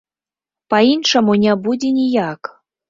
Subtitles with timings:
[0.75, 2.41] Па-іншаму не будзе ніяк.